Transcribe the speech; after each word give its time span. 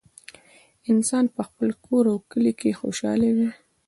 انسان 0.91 1.25
په 1.35 1.41
خپل 1.47 1.69
کور 1.85 2.03
او 2.11 2.17
کلي 2.31 2.53
کې 2.59 2.77
خوشحاله 2.79 3.29
وي 3.35 3.49